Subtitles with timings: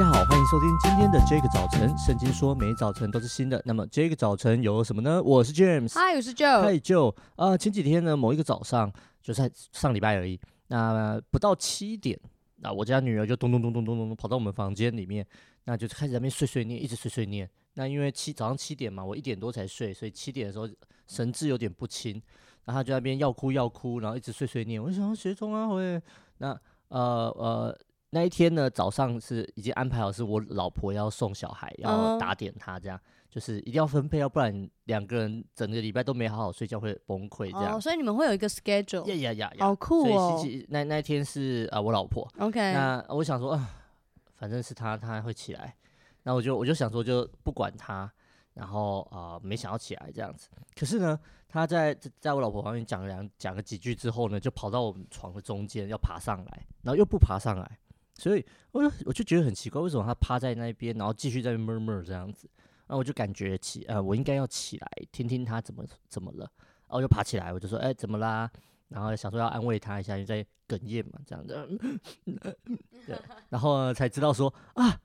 [0.00, 1.94] 家好，欢迎收听今天的这个早晨。
[1.98, 5.22] 圣经说每早晨都是新的，那么这个早晨有什么呢？
[5.22, 7.14] 我是 James，嗨，我是 Joe，嗨 Joe。
[7.36, 8.90] 啊，前几天呢，某一个早上，
[9.20, 10.40] 就在上礼拜而已。
[10.68, 12.18] 那不到七点，
[12.56, 15.26] 那我家女儿就咚咚咚咚咚咚咚跑到我们房间里面，
[15.64, 17.46] 那就开始在那边碎碎念，一直碎碎念。
[17.74, 20.66] 那因为七早上七点嘛，我一点多才睡，所以七点的时候
[21.08, 22.14] 神志有点不清，
[22.64, 24.82] 然后她就在那边要哭要哭，然后一直碎碎念。
[24.82, 26.00] 我就想学中啊，会
[26.38, 27.78] 那呃呃。
[28.12, 37.52] 那一天呢，早上是已经安排好，是我老婆要送小孩，要打点他，这样、uh, 就是一定要分配，要不然两个人整个礼拜都没好好睡觉会崩溃。
[37.52, 39.06] 这样，oh, 所以你们会有一个 schedule。
[39.06, 40.38] 呀呀呀，好酷哦！
[40.38, 42.28] 所以那那一天是啊、呃，我老婆。
[42.38, 42.72] OK。
[42.72, 45.76] 那我想说啊、呃，反正是他，他会起来。
[46.24, 48.12] 那我就我就想说，就不管他。
[48.54, 50.48] 然后啊、呃，没想要起来这样子。
[50.76, 51.16] 可是呢，
[51.48, 57.78] 他在在我老婆旁边讲两讲了几句之后呢，就跑到我们床的中间要爬上来，然后又不爬上来。
[58.20, 62.46] 所以，我就我就觉得很奇怪，为什么他趴在那边，然后继续在 murmur 这样子？
[62.86, 66.40] 然后我就感觉起，呃，我应该要起来听听他怎么怎么了。
[66.86, 68.50] 然后就爬起来，我就说，哎，怎么啦？
[68.88, 71.68] 然后想说要安慰他一下，因为在哽咽嘛，这样子。
[73.06, 75.00] 对，然后才知道说啊，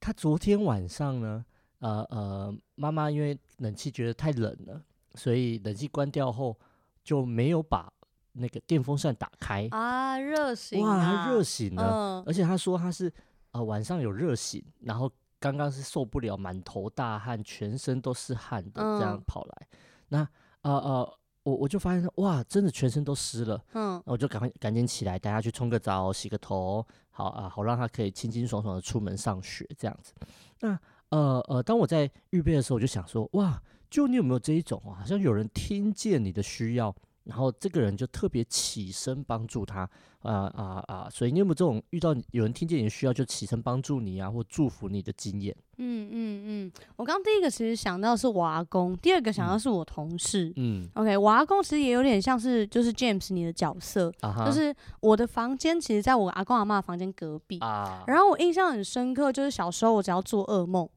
[0.00, 1.44] 他昨天晚上呢，
[1.78, 4.82] 呃呃，妈妈因为冷气觉得太冷了，
[5.14, 6.58] 所以冷气关掉后
[7.04, 7.92] 就没有把。
[8.40, 13.12] 那个电风扇打开啊，热醒哇，他热醒了，嗯、而且他说他是
[13.52, 19.76] 呃晚上有热醒，然后刚刚是受不了，满头大汗，全身都是汗的这样跑来，嗯、
[20.08, 20.28] 那
[20.62, 30.12] 呃呃，我我就发现哇，真的全身都湿了，嗯，我就赶快赶紧起来，带他去冲个澡，洗个头，好啊，好让他可以清清爽爽的出门上学这样子。
[30.60, 30.78] 那
[31.10, 36.94] 呃呃，当我在预备的时候，我就想说哇，就你有没有这一种啊，好像有人听见你的需要。
[37.24, 39.88] 然后这个人就特别起身帮助他，
[40.22, 41.08] 啊啊啊！
[41.10, 45.54] 所以你有没有这种遇到有人听见你的需要就起身帮助你啊，或祝福你的经验？
[45.76, 50.52] 嗯嗯嗯，我刚第一个其实想到是我阿公，第二个想到是我同事。
[50.56, 57.58] 嗯，OK，我阿公其实也有点像是就是 James 你的角色，啊、就是我的房间其实在我阿公阿嬷房间隔壁。
[57.60, 60.88] 啊，然后我印象很深刻，就是小时候我只要做噩梦，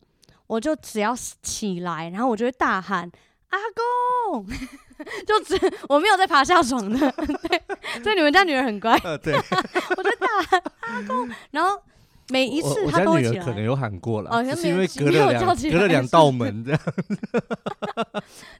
[0.48, 3.12] 我就只要起来，然后我就会大喊。
[3.50, 3.60] 阿
[4.32, 4.48] 公，
[5.28, 5.60] 就只
[5.90, 7.00] 我没有在爬下床的，
[7.50, 7.62] 对，
[8.04, 8.98] 所以你们家女儿很乖。
[9.04, 9.34] 呃、对，
[9.98, 11.82] 我在大阿公，然后
[12.30, 13.44] 每一次他都会起来。
[13.44, 16.80] 可能有喊过了，哦、是因为隔了两隔了两道门这样。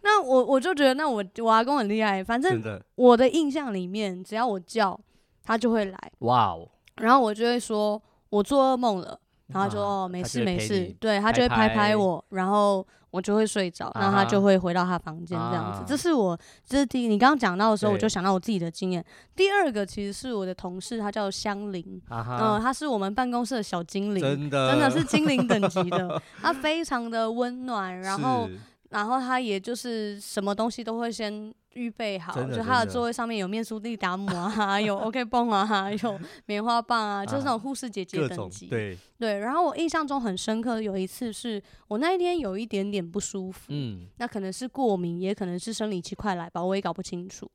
[0.02, 5.00] 那我我就觉得，那我我阿公很厉害，反正我的印象里面，只要我叫
[5.44, 5.98] 他就会来。
[6.20, 6.70] 哇哦！
[6.98, 9.20] 然后我就会说，我做噩梦了，
[9.54, 12.86] 然后就哦没事没事，对他就会拍拍我，然后。
[13.14, 15.84] 我就会睡着，然后他就会回到他房间这样子。
[15.84, 15.86] Uh.
[15.86, 17.08] 这是我，这是第一。
[17.08, 19.06] 你刚刚讲到的时候，我就想到我自己的经验。
[19.36, 26.20] 第二个其实是我的同事，他叫香菱，嗯、uh 他是我们办公室的小精灵，真的，真的是精灵等级的。
[26.42, 28.50] 他非常的温暖，然后，
[28.90, 31.54] 然后他也就是什么东西都会先。
[31.74, 38.68] 预备好，就他的座位上面有面书利达姆啊，有 OK 绷啊，有棉花棒啊，就是那种护士姐姐等级。
[38.68, 47.50] 对对，然后我印象中很深刻，有一次是我那一天有一点点不舒服，嗯，那可能是过敏，也可能是生理期快来吧，我也搞不清楚。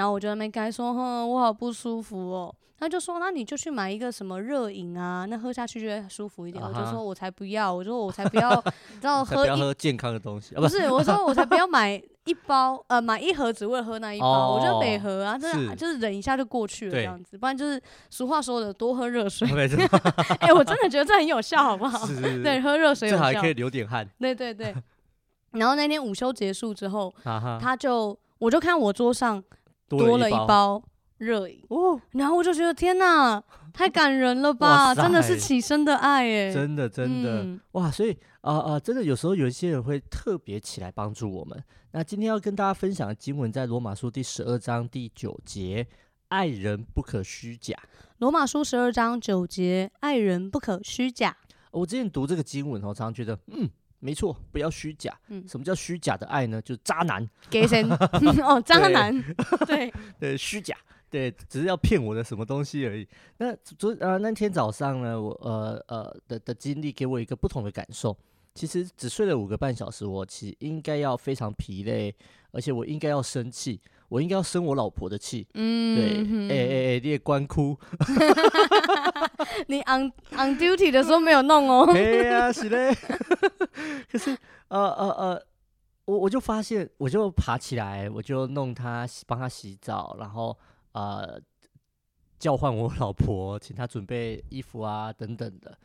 [0.00, 2.54] 然后我就在那边该说，哼，我好不舒服哦。
[2.78, 6.64] 他就说，那你就去买一个什么热饮啊，那喝下去就会舒服一点。
[6.64, 8.50] 我就说我才不要，我说我才不要，
[8.94, 12.02] 你知道喝一喝健康的东西， 不是，我说我才不要买。
[12.24, 17.80] 一包呃，买一盒只为了喝那一包，哦、我觉得每盒啊，真的就是忍一下就过去了这样子，不然就是
[18.10, 19.48] 俗话说的多喝热水。
[20.38, 22.06] 哎、欸，我真的觉得这很有效，好不好？
[22.06, 24.08] 是是是对，喝热水有效，还可以流点汗。
[24.18, 24.72] 对对对。
[25.52, 29.42] 然后那天午休结束之后，他就我就看我桌上
[29.98, 30.82] 多了一包
[31.18, 33.42] 热饮哦，然后我就觉得天哪，
[33.74, 34.94] 太感人了吧！
[34.94, 37.90] 真的是起身的爱哎，真的真的、嗯、哇！
[37.90, 41.62] 所以啊啊、呃呃，真的有时候有一些人会特别起来帮助我们。
[41.92, 45.86] 那今天要跟大家分享的经文在罗马书第十二章第九节，
[46.28, 47.76] 爱人不可虚假。
[48.18, 51.36] 罗马书十二章九节，爱人不可虚假。
[51.72, 53.68] 我之前读这个经文，我常常觉得，嗯，
[54.00, 55.16] 没错，不要虚假。
[55.28, 56.60] 嗯，什么叫虚假的爱呢？
[56.62, 57.82] 就是渣男，给谁？
[58.42, 59.14] 哦，渣男，
[59.66, 60.76] 对 对，虚假，
[61.08, 63.06] 对，只是要骗我的什么东西而已。
[63.38, 68.16] 那昨呃那天早上呢，我呃呃的的经历给我一个不同的感受。
[68.52, 72.12] 其实只睡了五个半小时，我其实应该要非常疲累，
[72.50, 75.46] 而且我应该要生气，我应该要生我老婆的气。
[75.54, 77.78] 嗯，对，哎哎哎，你也关哭，
[79.68, 81.86] 你 on on duty 的时候没有弄哦。
[81.92, 82.92] 对呀，是嘞。
[84.10, 84.36] 可是，
[84.68, 85.46] 呃呃呃，
[86.04, 90.56] 我我就发现，我就爬起来，我就弄他，帮他洗澡，然后
[90.92, 91.40] 呃，
[92.38, 95.78] 叫唤我老婆，请她准备衣服啊，等等的。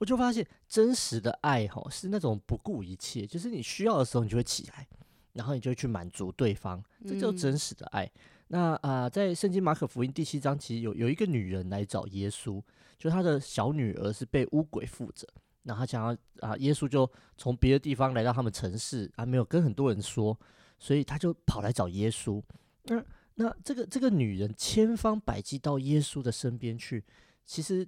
[0.00, 4.86] 我就发现真实的爱吼是那种不顾一切，就是你需要的时候你就会起来，
[5.32, 8.04] 然后你就会去满足对方，这叫真实的爱。
[8.04, 8.10] 嗯、
[8.48, 12.60] 那啊、呃，在圣经马可福音第七章，其实有有一个女人来找耶稣，
[12.98, 15.26] 就她的小女儿是被污鬼附着，
[15.64, 16.16] 然后她想要
[16.48, 20.38] 啊，耶稣就从别的地方来到他们城市，还没有跟很多人说，
[20.78, 22.42] 所以他就跑来找耶稣。
[22.84, 27.04] 那那这个这个女人千方百计到耶稣的身边去，
[27.44, 27.86] 其实。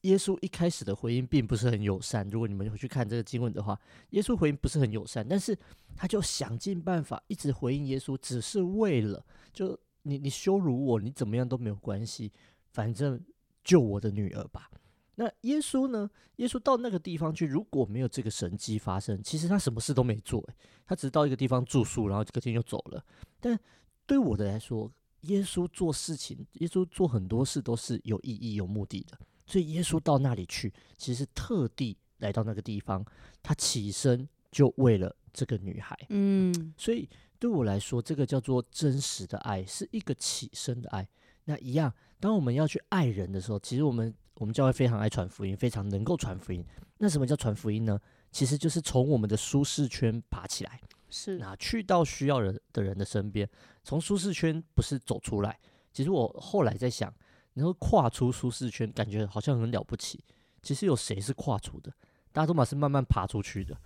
[0.00, 2.28] 耶稣一开始的回应并不是很友善。
[2.30, 3.78] 如果你们回去看这个经文的话，
[4.10, 5.56] 耶稣回应不是很友善，但是
[5.94, 12.32] 他就想尽办法一直回应耶稣，只是为了就你你羞辱我，你怎么样都没有关系，
[12.72, 13.22] 反正
[13.62, 14.70] 救我的女儿吧。
[15.16, 16.10] 那耶稣呢？
[16.36, 20.44] 耶稣到那个地方去，如果没有这个神迹发生，其实他什么事都没做，
[20.84, 23.04] 他只是到一个地方住宿，然后隔天就走了。
[23.38, 23.58] 但
[24.06, 24.90] 对我的来说，
[25.22, 29.16] 耶稣做事情，耶稣做很多事都是有意义、有目的的。
[29.46, 33.04] 所以耶稣到那里去，其实是特地来到那个地方，
[33.42, 35.96] 他起身就为了这个女孩。
[36.08, 37.08] 嗯，所以
[37.38, 41.08] 对我来说，这个叫做真实的爱，是一个起身的爱。
[41.44, 46.64] 那一样，当我们要去爱人的时候，其实我们我们教会非常爱传福音，非常能够传福音。
[46.98, 47.98] 那什么叫传福音呢？
[48.30, 53.48] 其实就是从我们的舒适圈爬起来，是那去到需要人的人的身边。
[53.82, 55.58] 从舒适圈不是走出来。
[55.92, 57.12] 其实我后来在想。
[57.56, 60.18] 能够跨出舒适圈，感觉好像很了不起。
[60.60, 61.92] 其实有谁是跨出的？
[62.32, 63.76] 大家都嘛是慢慢爬出去的。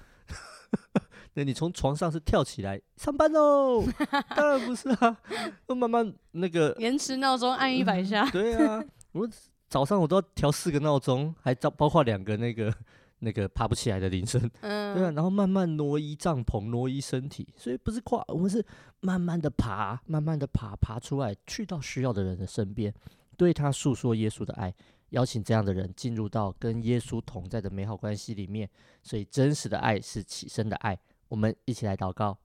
[1.36, 3.84] 那你从床上是跳起来上班喽？
[4.34, 5.20] 当然不是啊，
[5.66, 8.24] 都慢慢那个延迟闹钟按一百下。
[8.24, 8.30] 嗯。
[8.30, 9.28] 对啊，我
[9.68, 12.74] 早上我都要调四个闹钟，还包包括两个那个
[13.20, 14.40] 那个爬不起来的铃声。
[14.60, 17.46] 嗯，对啊，然后慢慢挪移帐篷，挪移身体。
[17.56, 18.64] 所以不是跨，我们是
[19.00, 22.92] 慢慢的爬，慢慢的爬，爬出来，去到需要的人的身边。
[23.36, 24.74] 对他诉说耶稣的爱，
[25.10, 28.68] 邀请这样的人进入到跟耶稣同在的美好关系里面。
[29.02, 30.98] 所以，真实的爱是起身的爱。
[31.28, 32.38] 我们一起来祷告，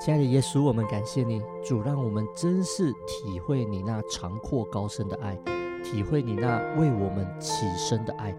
[0.00, 5.36] 亲爱的耶稣，我们感谢你，主让我们真是体会你那长阔高深的爱，
[5.82, 8.32] 体会你那为我们起身的爱，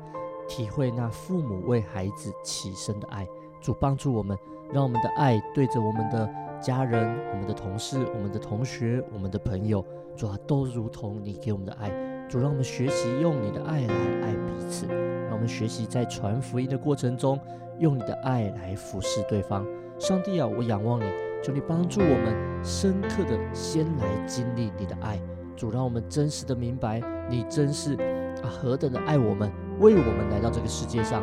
[0.48, 3.28] 体会那父母为孩子起身的爱。
[3.60, 4.38] 主帮助我们，
[4.72, 9.86] 让我们的爱对着我们的家人、我们的同事、我们的同学、我们的朋友。
[10.16, 11.90] 主啊，都如同你给我们的爱。
[12.30, 14.88] 主，让我们学习用你的爱来爱彼此。
[14.88, 17.38] 让我们学习在传福音的过程中，
[17.80, 19.68] 用你的爱来服侍对方。
[20.00, 21.06] 上帝啊，我仰望你，
[21.44, 25.20] 求你帮助我们深刻的先来经历你的爱。
[25.56, 27.94] 主，让我们真实的明白你真是
[28.42, 31.22] 啊何等的爱我们，为我们来到这个世界上，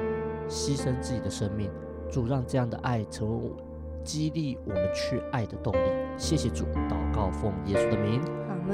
[0.49, 1.71] 牺牲自己的生命。
[2.11, 3.51] 主，让这样的爱成为
[4.05, 5.91] 激励我们去爱的动力。
[6.17, 8.21] 谢谢主，祷告奉耶稣的名。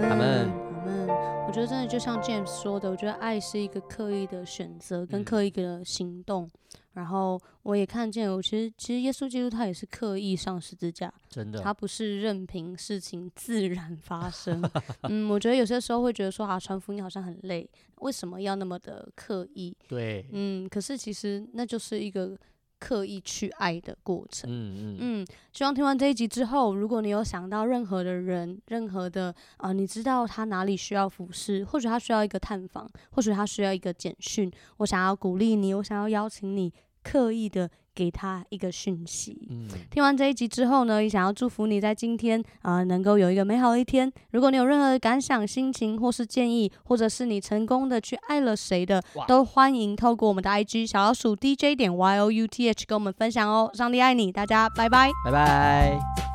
[0.02, 0.50] 阿门，
[0.82, 1.08] 阿门。
[1.46, 6.44] 我觉得真的就像 James 说的，我觉得爱是一个刻意的选择跟刻意的行动。
[6.44, 6.50] 嗯、
[6.94, 14.62] 然后我也看见，我其实其实耶稣基督他也是刻意上十字架，真的，他不是任凭事情自然发生。
[15.02, 19.76] 嗯，我觉得有些时候会觉得说啊，传福音好像很累，为什么要那么的刻意？
[19.88, 22.36] 对，嗯，可是其实那就是一个。
[22.82, 36.72] 刻意去爱的过程，嗯嗯嗯，希望听完这一集之后，如果你有想到任何的人，任何的啊、呃，你知道他哪里需要服侍，或许他需要一个探访，或许他需要一个简讯，我想要鼓励你，我想要邀请你，
[37.04, 37.70] 刻意的。
[37.94, 39.48] 给他一个讯息。
[39.50, 44.10] 嗯，听完这一集之后呢，也想要祝福你在今天啊、呃，能够有一个美好的一天。
[44.30, 53.70] 如果你有任何的感想、心情或是建议，或者是你成功的去爱了谁的，都欢迎透过我们的 IG 小老鼠 DJ 点 YOUTH 跟我们分享哦。
[53.74, 56.31] 上帝爱你，大家拜拜，拜拜。